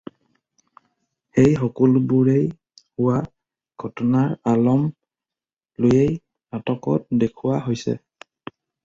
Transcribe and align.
সেই 1.33 1.49
সকলোবোৰেই 1.63 2.39
হোৱা 3.01 3.17
ঘটনাৰ 3.83 4.33
আলম 4.53 4.87
লৈয়েই 5.85 6.17
নাটকত 6.57 7.21
দেখুৱা 7.27 7.61
হৈছে। 7.69 7.95